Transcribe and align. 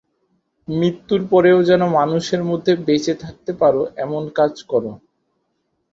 মৃত্যুর 0.67 1.21
পরেও 1.31 1.59
যেন 1.63 1.81
মানুষের 1.97 2.41
মধ্যে 2.43 2.73
বেঁচে 2.87 3.13
থাকতে 3.15 3.51
পারো, 3.61 3.81
এমন 3.97 4.23
কাজ 4.35 4.53
করো। 4.63 4.91